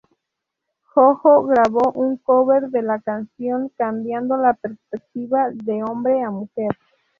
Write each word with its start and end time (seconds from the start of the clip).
JoJo 0.95 1.43
grabó 1.45 1.91
un 1.91 2.17
cover 2.17 2.69
de 2.71 2.81
la 2.81 2.99
canción, 3.01 3.69
cambiando 3.77 4.35
la 4.35 4.55
perspectiva 4.55 5.51
de 5.53 5.83
hombre 5.83 6.23
a 6.23 6.31
mujer. 6.31 6.71